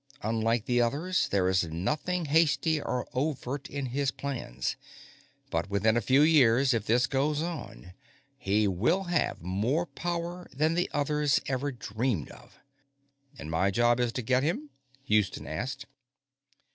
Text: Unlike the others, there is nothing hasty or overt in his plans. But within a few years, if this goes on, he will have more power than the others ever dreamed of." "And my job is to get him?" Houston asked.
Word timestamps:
Unlike 0.23 0.65
the 0.65 0.81
others, 0.81 1.27
there 1.27 1.47
is 1.47 1.63
nothing 1.65 2.25
hasty 2.25 2.81
or 2.81 3.07
overt 3.13 3.69
in 3.69 3.85
his 3.85 4.09
plans. 4.09 4.75
But 5.51 5.69
within 5.69 5.95
a 5.95 6.01
few 6.01 6.23
years, 6.23 6.73
if 6.73 6.87
this 6.87 7.05
goes 7.05 7.43
on, 7.43 7.93
he 8.39 8.67
will 8.67 9.03
have 9.03 9.43
more 9.43 9.85
power 9.85 10.49
than 10.51 10.73
the 10.73 10.89
others 10.91 11.39
ever 11.45 11.71
dreamed 11.71 12.31
of." 12.31 12.57
"And 13.37 13.51
my 13.51 13.69
job 13.69 13.99
is 13.99 14.11
to 14.13 14.23
get 14.23 14.41
him?" 14.41 14.71
Houston 15.03 15.45
asked. 15.45 15.85